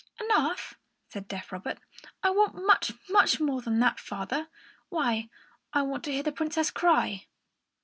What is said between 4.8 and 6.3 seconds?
Why, I want to hear